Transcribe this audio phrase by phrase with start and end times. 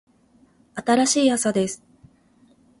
[0.83, 1.83] 新しい朝です。